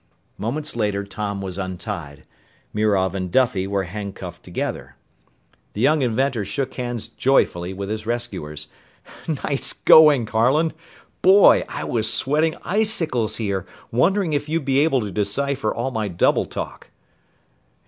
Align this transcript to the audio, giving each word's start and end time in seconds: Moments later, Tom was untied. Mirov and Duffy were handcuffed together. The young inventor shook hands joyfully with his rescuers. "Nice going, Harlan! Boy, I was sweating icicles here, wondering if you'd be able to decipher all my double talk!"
Moments 0.39 0.75
later, 0.75 1.03
Tom 1.03 1.43
was 1.43 1.59
untied. 1.59 2.23
Mirov 2.73 3.13
and 3.13 3.31
Duffy 3.31 3.67
were 3.67 3.83
handcuffed 3.83 4.41
together. 4.43 4.95
The 5.73 5.81
young 5.81 6.01
inventor 6.01 6.43
shook 6.43 6.73
hands 6.73 7.07
joyfully 7.07 7.71
with 7.71 7.89
his 7.89 8.07
rescuers. 8.07 8.67
"Nice 9.27 9.73
going, 9.73 10.25
Harlan! 10.25 10.73
Boy, 11.21 11.65
I 11.69 11.83
was 11.83 12.11
sweating 12.11 12.55
icicles 12.63 13.35
here, 13.35 13.67
wondering 13.91 14.33
if 14.33 14.49
you'd 14.49 14.65
be 14.65 14.79
able 14.79 15.01
to 15.01 15.11
decipher 15.11 15.71
all 15.71 15.91
my 15.91 16.07
double 16.07 16.45
talk!" 16.45 16.89